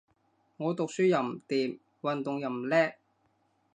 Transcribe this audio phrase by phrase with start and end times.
[0.57, 2.95] 我讀書又唔掂，運動又唔叻